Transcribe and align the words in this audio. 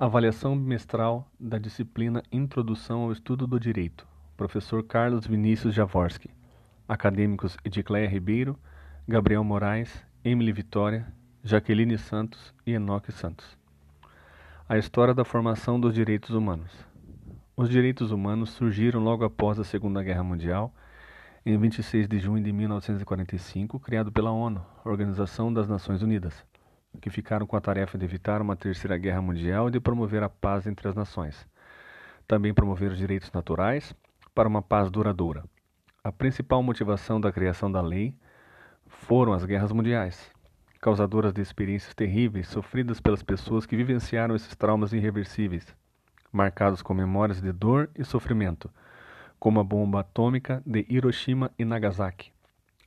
Avaliação 0.00 0.56
bimestral 0.56 1.30
da 1.38 1.58
disciplina 1.58 2.22
Introdução 2.32 3.02
ao 3.02 3.12
Estudo 3.12 3.46
do 3.46 3.60
Direito. 3.60 4.08
Professor 4.34 4.82
Carlos 4.82 5.26
Vinícius 5.26 5.74
Javorski. 5.74 6.30
Acadêmicos 6.88 7.58
Edicleia 7.62 8.08
Ribeiro, 8.08 8.58
Gabriel 9.06 9.44
Moraes, 9.44 10.02
Emily 10.24 10.52
Vitória, 10.52 11.06
Jaqueline 11.44 11.98
Santos 11.98 12.54
e 12.66 12.72
Enoque 12.72 13.12
Santos. 13.12 13.58
A 14.66 14.78
história 14.78 15.12
da 15.12 15.22
formação 15.22 15.78
dos 15.78 15.92
direitos 15.92 16.30
humanos. 16.30 16.72
Os 17.54 17.68
direitos 17.68 18.10
humanos 18.10 18.48
surgiram 18.52 19.00
logo 19.00 19.22
após 19.22 19.60
a 19.60 19.64
Segunda 19.64 20.02
Guerra 20.02 20.24
Mundial, 20.24 20.74
em 21.44 21.58
26 21.58 22.08
de 22.08 22.18
junho 22.18 22.42
de 22.42 22.50
1945, 22.50 23.78
criado 23.78 24.10
pela 24.10 24.30
ONU, 24.30 24.64
Organização 24.82 25.52
das 25.52 25.68
Nações 25.68 26.00
Unidas 26.00 26.42
que 27.00 27.10
ficaram 27.10 27.46
com 27.46 27.56
a 27.56 27.60
tarefa 27.60 27.96
de 27.96 28.04
evitar 28.04 28.40
uma 28.40 28.56
terceira 28.56 28.96
guerra 28.96 29.22
mundial 29.22 29.68
e 29.68 29.70
de 29.70 29.80
promover 29.80 30.22
a 30.22 30.28
paz 30.28 30.66
entre 30.66 30.88
as 30.88 30.94
nações. 30.94 31.46
Também 32.26 32.54
promover 32.54 32.92
os 32.92 32.98
direitos 32.98 33.30
naturais 33.32 33.94
para 34.34 34.48
uma 34.48 34.62
paz 34.62 34.90
duradoura. 34.90 35.44
A 36.02 36.10
principal 36.10 36.62
motivação 36.62 37.20
da 37.20 37.32
criação 37.32 37.70
da 37.70 37.80
lei 37.80 38.14
foram 38.86 39.32
as 39.32 39.44
guerras 39.44 39.72
mundiais, 39.72 40.30
causadoras 40.80 41.32
de 41.32 41.42
experiências 41.42 41.94
terríveis 41.94 42.48
sofridas 42.48 43.00
pelas 43.00 43.22
pessoas 43.22 43.66
que 43.66 43.76
vivenciaram 43.76 44.34
esses 44.34 44.56
traumas 44.56 44.92
irreversíveis, 44.92 45.76
marcados 46.32 46.80
com 46.80 46.94
memórias 46.94 47.40
de 47.40 47.52
dor 47.52 47.90
e 47.94 48.04
sofrimento, 48.04 48.70
como 49.38 49.60
a 49.60 49.64
bomba 49.64 50.00
atômica 50.00 50.62
de 50.66 50.86
Hiroshima 50.88 51.50
e 51.58 51.64
Nagasaki, 51.64 52.32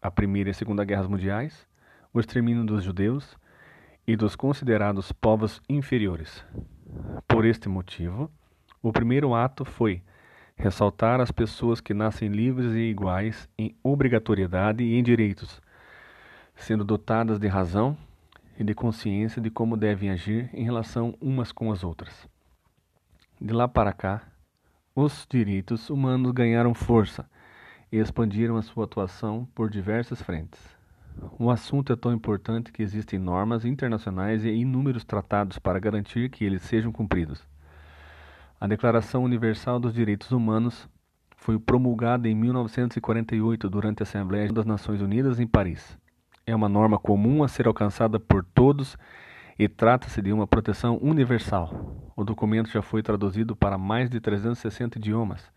a 0.00 0.10
Primeira 0.10 0.50
e 0.50 0.54
Segunda 0.54 0.84
Guerras 0.84 1.06
Mundiais, 1.06 1.66
o 2.12 2.20
extermínio 2.20 2.64
dos 2.64 2.82
judeus 2.82 3.36
e 4.06 4.16
dos 4.16 4.34
considerados 4.34 5.12
povos 5.12 5.60
inferiores. 5.68 6.44
Por 7.26 7.44
este 7.44 7.68
motivo, 7.68 8.30
o 8.82 8.92
primeiro 8.92 9.34
ato 9.34 9.64
foi 9.64 10.02
ressaltar 10.56 11.20
as 11.20 11.30
pessoas 11.30 11.80
que 11.80 11.94
nascem 11.94 12.28
livres 12.28 12.72
e 12.74 12.90
iguais 12.90 13.48
em 13.58 13.74
obrigatoriedade 13.82 14.84
e 14.84 14.98
em 14.98 15.02
direitos, 15.02 15.60
sendo 16.54 16.84
dotadas 16.84 17.38
de 17.38 17.46
razão 17.46 17.96
e 18.58 18.64
de 18.64 18.74
consciência 18.74 19.40
de 19.40 19.50
como 19.50 19.76
devem 19.76 20.10
agir 20.10 20.50
em 20.52 20.64
relação 20.64 21.16
umas 21.20 21.52
com 21.52 21.72
as 21.72 21.82
outras. 21.82 22.28
De 23.40 23.52
lá 23.52 23.66
para 23.66 23.92
cá, 23.92 24.22
os 24.94 25.26
direitos 25.28 25.88
humanos 25.90 26.32
ganharam 26.32 26.74
força 26.74 27.28
e 27.90 27.96
expandiram 27.96 28.56
a 28.56 28.62
sua 28.62 28.84
atuação 28.84 29.48
por 29.54 29.70
diversas 29.70 30.20
frentes. 30.20 30.60
O 31.38 31.50
assunto 31.50 31.92
é 31.92 31.96
tão 31.96 32.12
importante 32.12 32.72
que 32.72 32.82
existem 32.82 33.18
normas 33.18 33.64
internacionais 33.64 34.44
e 34.44 34.50
inúmeros 34.50 35.04
tratados 35.04 35.58
para 35.58 35.78
garantir 35.78 36.30
que 36.30 36.44
eles 36.44 36.62
sejam 36.62 36.92
cumpridos. 36.92 37.46
A 38.60 38.66
Declaração 38.66 39.24
Universal 39.24 39.80
dos 39.80 39.92
Direitos 39.92 40.30
Humanos 40.30 40.88
foi 41.36 41.58
promulgada 41.58 42.28
em 42.28 42.34
1948 42.34 43.68
durante 43.68 44.02
a 44.02 44.04
Assembleia 44.04 44.52
das 44.52 44.64
Nações 44.64 45.00
Unidas 45.00 45.40
em 45.40 45.46
Paris. 45.46 45.98
É 46.46 46.54
uma 46.54 46.68
norma 46.68 46.98
comum 46.98 47.42
a 47.42 47.48
ser 47.48 47.66
alcançada 47.66 48.20
por 48.20 48.44
todos 48.44 48.96
e 49.58 49.68
trata-se 49.68 50.22
de 50.22 50.32
uma 50.32 50.46
proteção 50.46 50.98
universal. 51.02 52.12
O 52.16 52.24
documento 52.24 52.70
já 52.70 52.82
foi 52.82 53.02
traduzido 53.02 53.56
para 53.56 53.76
mais 53.76 54.08
de 54.08 54.20
360 54.20 54.98
idiomas 54.98 55.50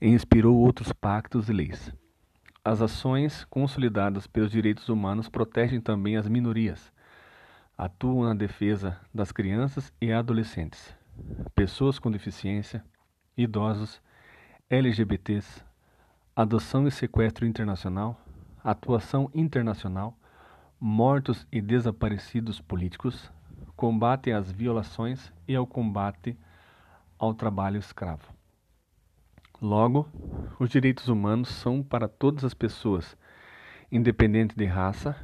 e 0.00 0.08
inspirou 0.08 0.56
outros 0.56 0.92
pactos 0.92 1.48
e 1.48 1.52
leis. 1.52 1.92
As 2.62 2.82
ações 2.82 3.46
consolidadas 3.46 4.26
pelos 4.26 4.50
direitos 4.50 4.90
humanos 4.90 5.30
protegem 5.30 5.80
também 5.80 6.18
as 6.18 6.28
minorias. 6.28 6.92
Atuam 7.76 8.24
na 8.24 8.34
defesa 8.34 9.00
das 9.14 9.32
crianças 9.32 9.90
e 9.98 10.12
adolescentes, 10.12 10.94
pessoas 11.54 11.98
com 11.98 12.10
deficiência, 12.10 12.84
idosos, 13.34 14.02
LGBTs, 14.68 15.64
adoção 16.36 16.86
e 16.86 16.90
sequestro 16.90 17.46
internacional, 17.46 18.20
atuação 18.62 19.30
internacional, 19.32 20.14
mortos 20.78 21.46
e 21.50 21.62
desaparecidos 21.62 22.60
políticos, 22.60 23.32
combate 23.74 24.30
às 24.30 24.52
violações 24.52 25.32
e 25.48 25.56
ao 25.56 25.66
combate 25.66 26.38
ao 27.18 27.32
trabalho 27.32 27.78
escravo. 27.78 28.39
Logo, 29.62 30.08
os 30.58 30.70
direitos 30.70 31.08
humanos 31.08 31.50
são 31.50 31.82
para 31.82 32.08
todas 32.08 32.46
as 32.46 32.54
pessoas, 32.54 33.14
independente 33.92 34.56
de 34.56 34.64
raça, 34.64 35.14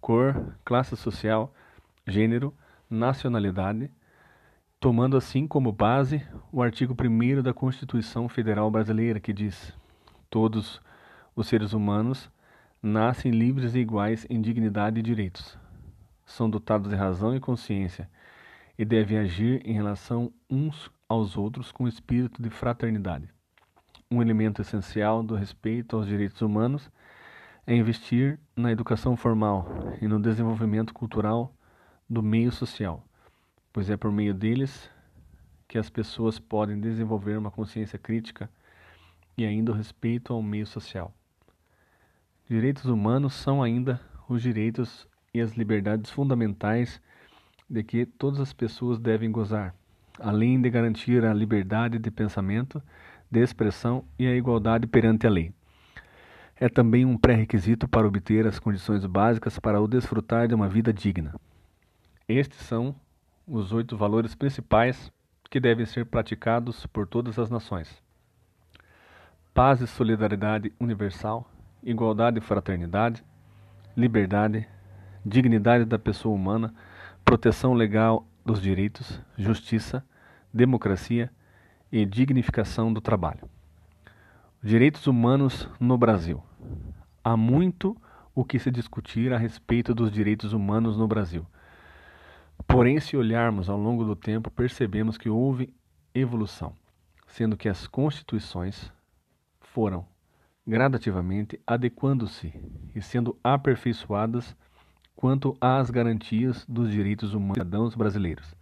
cor, 0.00 0.54
classe 0.64 0.96
social, 0.96 1.52
gênero, 2.06 2.54
nacionalidade, 2.88 3.90
tomando 4.78 5.16
assim 5.16 5.44
como 5.44 5.72
base 5.72 6.24
o 6.52 6.62
artigo 6.62 6.94
1 6.94 7.42
da 7.42 7.52
Constituição 7.52 8.28
Federal 8.28 8.70
Brasileira, 8.70 9.18
que 9.18 9.32
diz: 9.32 9.76
Todos 10.30 10.80
os 11.34 11.48
seres 11.48 11.72
humanos 11.72 12.30
nascem 12.80 13.32
livres 13.32 13.74
e 13.74 13.80
iguais 13.80 14.24
em 14.30 14.40
dignidade 14.40 15.00
e 15.00 15.02
direitos. 15.02 15.58
São 16.24 16.48
dotados 16.48 16.90
de 16.90 16.94
razão 16.94 17.34
e 17.34 17.40
consciência 17.40 18.08
e 18.78 18.84
devem 18.84 19.18
agir 19.18 19.60
em 19.66 19.72
relação 19.72 20.32
uns 20.48 20.88
aos 21.08 21.36
outros 21.36 21.72
com 21.72 21.88
espírito 21.88 22.40
de 22.40 22.50
fraternidade 22.50 23.28
um 24.12 24.20
elemento 24.20 24.60
essencial 24.60 25.22
do 25.22 25.36
respeito 25.36 25.94
aos 25.94 26.04
direitos 26.04 26.42
humanos 26.42 26.90
é 27.64 27.76
investir 27.76 28.40
na 28.56 28.72
educação 28.72 29.16
formal 29.16 29.68
e 30.02 30.08
no 30.08 30.20
desenvolvimento 30.20 30.92
cultural 30.92 31.54
do 32.08 32.20
meio 32.20 32.50
social, 32.50 33.04
pois 33.72 33.88
é 33.88 33.96
por 33.96 34.10
meio 34.10 34.34
deles 34.34 34.90
que 35.68 35.78
as 35.78 35.88
pessoas 35.88 36.40
podem 36.40 36.80
desenvolver 36.80 37.38
uma 37.38 37.52
consciência 37.52 38.00
crítica 38.00 38.50
e 39.38 39.44
ainda 39.44 39.70
o 39.70 39.74
respeito 39.76 40.32
ao 40.32 40.42
meio 40.42 40.66
social. 40.66 41.14
Direitos 42.48 42.86
humanos 42.86 43.34
são 43.34 43.62
ainda 43.62 44.00
os 44.28 44.42
direitos 44.42 45.06
e 45.32 45.40
as 45.40 45.52
liberdades 45.52 46.10
fundamentais 46.10 47.00
de 47.68 47.84
que 47.84 48.04
todas 48.04 48.40
as 48.40 48.52
pessoas 48.52 48.98
devem 48.98 49.30
gozar, 49.30 49.72
além 50.18 50.60
de 50.60 50.68
garantir 50.68 51.24
a 51.24 51.32
liberdade 51.32 51.96
de 51.96 52.10
pensamento 52.10 52.82
de 53.30 53.40
expressão 53.40 54.04
e 54.18 54.26
a 54.26 54.34
igualdade 54.34 54.86
perante 54.86 55.26
a 55.26 55.30
lei. 55.30 55.52
É 56.56 56.68
também 56.68 57.04
um 57.04 57.16
pré-requisito 57.16 57.88
para 57.88 58.06
obter 58.06 58.46
as 58.46 58.58
condições 58.58 59.06
básicas 59.06 59.58
para 59.58 59.80
o 59.80 59.88
desfrutar 59.88 60.48
de 60.48 60.54
uma 60.54 60.68
vida 60.68 60.92
digna. 60.92 61.34
Estes 62.28 62.58
são 62.58 62.94
os 63.46 63.72
oito 63.72 63.96
valores 63.96 64.34
principais 64.34 65.10
que 65.48 65.58
devem 65.58 65.86
ser 65.86 66.06
praticados 66.06 66.86
por 66.86 67.06
todas 67.06 67.38
as 67.38 67.48
nações: 67.48 68.02
paz 69.54 69.80
e 69.80 69.86
solidariedade 69.86 70.72
universal, 70.78 71.50
igualdade 71.82 72.38
e 72.38 72.42
fraternidade, 72.42 73.24
liberdade, 73.96 74.68
dignidade 75.24 75.84
da 75.84 75.98
pessoa 75.98 76.34
humana, 76.34 76.74
proteção 77.24 77.72
legal 77.74 78.26
dos 78.44 78.60
direitos, 78.60 79.20
justiça, 79.36 80.04
democracia 80.52 81.30
e 81.90 82.04
dignificação 82.06 82.92
do 82.92 83.00
trabalho. 83.00 83.48
Direitos 84.62 85.06
humanos 85.06 85.68
no 85.78 85.96
Brasil. 85.96 86.42
Há 87.24 87.36
muito 87.36 87.96
o 88.34 88.44
que 88.44 88.58
se 88.58 88.70
discutir 88.70 89.32
a 89.32 89.38
respeito 89.38 89.94
dos 89.94 90.10
direitos 90.10 90.52
humanos 90.52 90.96
no 90.96 91.08
Brasil. 91.08 91.46
Porém, 92.66 93.00
se 93.00 93.16
olharmos 93.16 93.68
ao 93.68 93.78
longo 93.78 94.04
do 94.04 94.14
tempo, 94.14 94.50
percebemos 94.50 95.18
que 95.18 95.28
houve 95.28 95.72
evolução, 96.14 96.74
sendo 97.26 97.56
que 97.56 97.68
as 97.68 97.86
constituições 97.86 98.92
foram 99.60 100.06
gradativamente 100.66 101.58
adequando-se 101.66 102.52
e 102.94 103.00
sendo 103.00 103.36
aperfeiçoadas 103.42 104.54
quanto 105.16 105.56
às 105.60 105.90
garantias 105.90 106.64
dos 106.68 106.90
direitos 106.90 107.34
humanos 107.34 107.56
dos 107.56 107.64
cidadãos 107.64 107.94
brasileiros. 107.94 108.54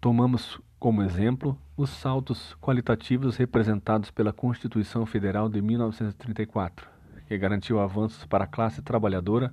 Tomamos 0.00 0.60
como 0.78 1.02
exemplo 1.02 1.58
os 1.76 1.90
saltos 1.90 2.54
qualitativos 2.60 3.36
representados 3.36 4.10
pela 4.10 4.32
Constituição 4.32 5.06
Federal 5.06 5.48
de 5.48 5.60
1934, 5.62 6.86
que 7.26 7.38
garantiu 7.38 7.80
avanços 7.80 8.24
para 8.26 8.44
a 8.44 8.46
classe 8.46 8.82
trabalhadora 8.82 9.52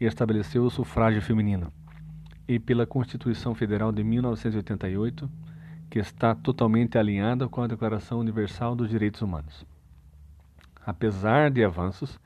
e 0.00 0.04
estabeleceu 0.04 0.64
o 0.64 0.70
sufrágio 0.70 1.22
feminino, 1.22 1.72
e 2.48 2.58
pela 2.58 2.86
Constituição 2.86 3.54
Federal 3.54 3.92
de 3.92 4.02
1988, 4.02 5.30
que 5.88 5.98
está 5.98 6.34
totalmente 6.34 6.98
alinhada 6.98 7.48
com 7.48 7.62
a 7.62 7.66
Declaração 7.66 8.18
Universal 8.18 8.74
dos 8.74 8.88
Direitos 8.88 9.22
Humanos. 9.22 9.64
Apesar 10.84 11.50
de 11.50 11.64
avanços, 11.64 12.18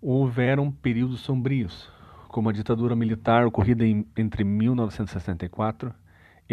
houveram 0.00 0.70
períodos 0.70 1.20
sombrios, 1.20 1.90
como 2.28 2.48
a 2.48 2.52
ditadura 2.52 2.96
militar 2.96 3.46
ocorrida 3.46 3.84
em, 3.84 4.06
entre 4.16 4.42
1964 4.42 5.94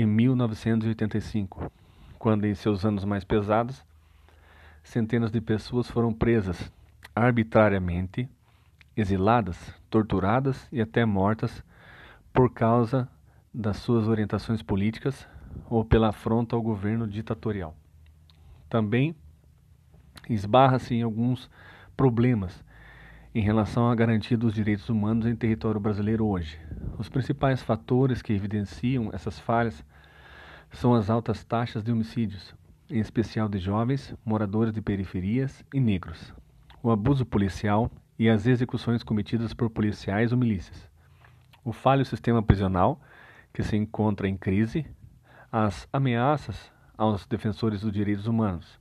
em 0.01 0.05
1985, 0.05 1.71
quando, 2.17 2.45
em 2.45 2.55
seus 2.55 2.83
anos 2.83 3.05
mais 3.05 3.23
pesados, 3.23 3.85
centenas 4.83 5.31
de 5.31 5.39
pessoas 5.39 5.87
foram 5.87 6.11
presas 6.11 6.71
arbitrariamente, 7.15 8.27
exiladas, 8.97 9.57
torturadas 9.91 10.67
e 10.71 10.81
até 10.81 11.05
mortas 11.05 11.63
por 12.33 12.51
causa 12.51 13.07
das 13.53 13.77
suas 13.77 14.07
orientações 14.07 14.63
políticas 14.63 15.27
ou 15.69 15.85
pela 15.85 16.09
afronta 16.09 16.55
ao 16.55 16.61
governo 16.61 17.07
ditatorial. 17.07 17.75
Também 18.69 19.15
esbarra-se 20.27 20.95
em 20.95 21.03
alguns 21.03 21.49
problemas 21.95 22.63
em 23.35 23.41
relação 23.41 23.89
à 23.89 23.95
garantia 23.95 24.37
dos 24.37 24.53
direitos 24.53 24.89
humanos 24.89 25.25
em 25.25 25.35
território 25.35 25.79
brasileiro 25.79 26.25
hoje. 26.25 26.57
Os 27.01 27.09
principais 27.09 27.63
fatores 27.63 28.21
que 28.21 28.31
evidenciam 28.31 29.09
essas 29.11 29.39
falhas 29.39 29.83
são 30.69 30.93
as 30.93 31.09
altas 31.09 31.43
taxas 31.43 31.83
de 31.83 31.91
homicídios, 31.91 32.53
em 32.91 32.99
especial 32.99 33.49
de 33.49 33.57
jovens, 33.57 34.13
moradores 34.23 34.71
de 34.71 34.83
periferias 34.83 35.65
e 35.73 35.79
negros, 35.79 36.31
o 36.83 36.91
abuso 36.91 37.25
policial 37.25 37.89
e 38.19 38.29
as 38.29 38.45
execuções 38.45 39.01
cometidas 39.01 39.51
por 39.51 39.71
policiais 39.71 40.31
ou 40.31 40.37
milícias, 40.37 40.87
o 41.65 41.73
falho 41.73 42.05
sistema 42.05 42.43
prisional, 42.43 43.01
que 43.51 43.63
se 43.63 43.75
encontra 43.75 44.29
em 44.29 44.37
crise, 44.37 44.85
as 45.51 45.89
ameaças 45.91 46.71
aos 46.95 47.25
defensores 47.25 47.81
dos 47.81 47.91
direitos 47.91 48.27
humanos, 48.27 48.79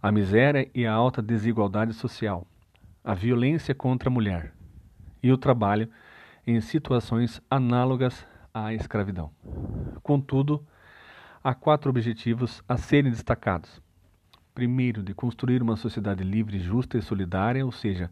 a 0.00 0.12
miséria 0.12 0.70
e 0.72 0.86
a 0.86 0.92
alta 0.92 1.20
desigualdade 1.20 1.92
social, 1.92 2.46
a 3.02 3.14
violência 3.14 3.74
contra 3.74 4.08
a 4.08 4.12
mulher 4.12 4.54
e 5.20 5.32
o 5.32 5.36
trabalho 5.36 5.90
em 6.46 6.60
situações 6.60 7.40
análogas 7.50 8.26
à 8.52 8.74
escravidão. 8.74 9.30
Contudo, 10.02 10.64
há 11.42 11.54
quatro 11.54 11.90
objetivos 11.90 12.62
a 12.68 12.76
serem 12.76 13.10
destacados. 13.10 13.80
Primeiro, 14.54 15.02
de 15.02 15.14
construir 15.14 15.62
uma 15.62 15.76
sociedade 15.76 16.22
livre, 16.22 16.58
justa 16.58 16.98
e 16.98 17.02
solidária, 17.02 17.64
ou 17.64 17.72
seja, 17.72 18.10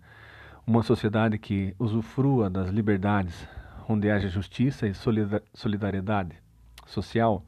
uma 0.66 0.82
sociedade 0.82 1.38
que 1.38 1.74
usufrua 1.78 2.48
das 2.48 2.70
liberdades, 2.70 3.46
onde 3.88 4.10
haja 4.10 4.28
justiça 4.28 4.86
e 4.86 4.94
solidariedade 5.52 6.36
social, 6.86 7.44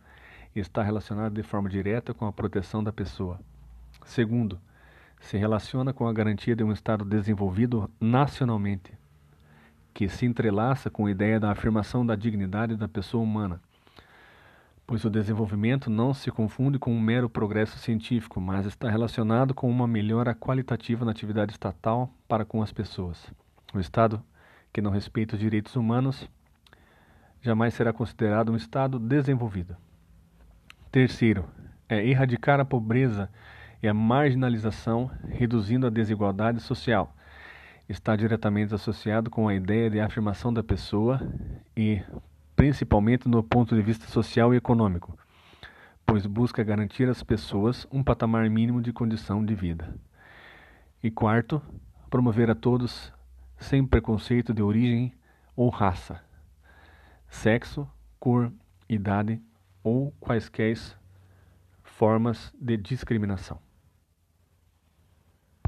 está 0.55 0.83
relacionada 0.83 1.35
de 1.35 1.43
forma 1.43 1.69
direta 1.69 2.13
com 2.13 2.27
a 2.27 2.33
proteção 2.33 2.83
da 2.85 2.93
pessoa. 2.93 3.41
Segundo, 4.05 4.61
se 5.21 5.39
relaciona 5.39 5.93
com 5.93 6.07
a 6.07 6.13
garantia 6.13 6.55
de 6.55 6.65
um 6.65 6.73
Estado 6.73 7.05
desenvolvido 7.05 7.89
nacionalmente, 8.01 8.93
que 9.93 10.09
se 10.09 10.27
entrelaça 10.27 10.91
com 10.91 11.07
a 11.07 11.11
ideia 11.11 11.39
da 11.39 11.51
afirmação 11.51 12.05
da 12.05 12.17
dignidade 12.17 12.77
da 12.77 12.89
pessoa 12.89 13.23
humana, 13.23 13.61
pois 14.87 15.05
o 15.05 15.11
desenvolvimento 15.11 15.89
não 15.89 16.13
se 16.13 16.31
confunde 16.31 16.79
com 16.79 16.93
um 16.93 17.01
mero 17.01 17.29
progresso 17.29 17.79
científico, 17.79 18.41
mas 18.41 18.67
está 18.67 18.91
relacionado 18.91 19.55
com 19.55 19.71
uma 19.71 19.87
melhora 19.87 20.35
qualitativa 20.35 21.05
na 21.05 21.11
atividade 21.11 21.53
estatal 21.53 22.13
para 22.29 22.45
com 22.45 22.63
as 22.63 22.73
pessoas. 22.73 23.33
O 23.75 23.81
Estado 23.81 24.23
que 24.73 24.81
não 24.81 24.91
respeita 24.91 25.35
os 25.35 25.41
direitos 25.41 25.77
humanos 25.77 26.29
jamais 27.43 27.75
será 27.75 27.93
considerado 27.93 28.53
um 28.53 28.57
Estado 28.57 28.99
desenvolvido. 28.99 29.77
Terceiro, 30.91 31.45
é 31.89 32.07
erradicar 32.07 32.61
a 32.61 32.65
pobreza 32.65 33.29
e 33.83 33.89
a 33.89 33.93
marginalização, 33.93 35.11
reduzindo 35.29 35.87
a 35.87 35.91
desigualdade 35.91 36.61
social. 36.61 37.15
Está 37.89 38.17
diretamente 38.17 38.75
associado 38.75 39.29
com 39.29 39.49
a 39.49 39.55
ideia 39.55 39.91
de 39.91 40.01
afirmação 40.01 40.53
da 40.53 40.63
pessoa 40.63 41.21
e, 41.77 42.01
principalmente 42.55 43.29
no 43.29 43.43
ponto 43.43 43.75
de 43.75 43.83
vista 43.83 44.07
social 44.07 44.55
e 44.55 44.57
econômico, 44.57 45.19
pois 46.07 46.27
busca 46.27 46.63
garantir 46.63 47.09
às 47.09 47.23
pessoas 47.23 47.87
um 47.91 48.03
patamar 48.03 48.49
mínimo 48.49 48.81
de 48.81 48.93
condição 48.93 49.45
de 49.45 49.55
vida. 49.55 49.95
E 51.03 51.11
quarto, 51.11 51.61
promover 52.09 52.51
a 52.51 52.55
todos 52.55 53.13
sem 53.59 53.87
preconceito 53.87 54.55
de 54.55 54.63
origem 54.63 55.13
ou 55.57 55.69
raça, 55.69 56.21
sexo, 57.29 57.89
cor, 58.19 58.53
idade 58.89 59.41
ou 59.83 60.13
quaisquer 60.21 60.77
formas 61.83 62.53
de 62.61 62.77
discriminação. 62.77 63.59